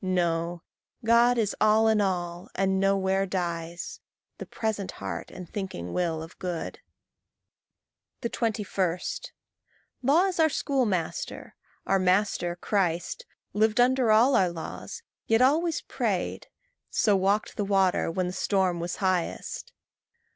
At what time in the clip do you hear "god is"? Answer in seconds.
1.05-1.55